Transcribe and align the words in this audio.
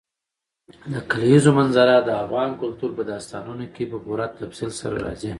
د 0.93 0.95
کلیزو 1.11 1.51
منظره 1.59 1.95
د 2.01 2.09
افغان 2.23 2.51
کلتور 2.61 2.89
په 2.97 3.03
داستانونو 3.11 3.65
کې 3.73 3.83
په 3.91 3.97
پوره 4.05 4.25
تفصیل 4.39 4.71
سره 4.79 4.95
راځي. 5.05 5.29